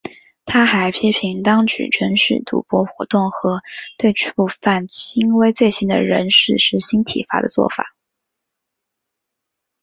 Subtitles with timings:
[0.45, 3.61] 他还批评当局准许赌博活动和
[3.99, 7.93] 对触犯轻微罪行的人士施行体罚的作法。